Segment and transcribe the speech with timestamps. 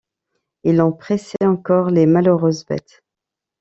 [0.63, 3.03] Et l’on pressait encore les malheureuses bêtes.